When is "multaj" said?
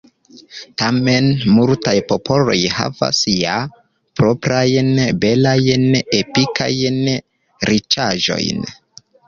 1.57-1.93